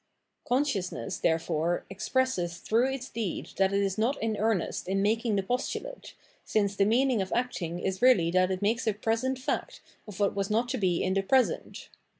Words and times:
Consciousness, 0.47 1.19
therefore, 1.19 1.85
expresses 1.87 2.57
through 2.57 2.91
its 2.91 3.07
deed 3.07 3.51
that 3.57 3.71
it 3.71 3.83
is 3.83 3.99
not 3.99 4.19
in 4.19 4.35
earnest 4.35 4.87
in 4.87 5.03
mal^g 5.03 5.35
the 5.35 5.43
postulate, 5.43 6.15
since 6.43 6.75
the 6.75 6.85
meaning 6.85 7.21
of 7.21 7.31
acting 7.35 7.77
is 7.77 8.01
really 8.01 8.31
that 8.31 8.49
it 8.49 8.63
makes 8.63 8.87
a 8.87 8.93
present 8.95 9.37
fact 9.37 9.79
of 10.07 10.19
what 10.19 10.33
was 10.33 10.49
not 10.49 10.67
to 10.69 10.79
be 10.79 11.03
in 11.03 11.13
the 11.13 11.21
present. 11.21 11.89